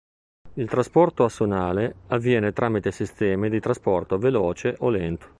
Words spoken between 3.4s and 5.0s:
di trasporto veloce o